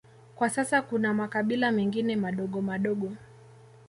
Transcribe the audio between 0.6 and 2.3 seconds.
kuna makabila mengine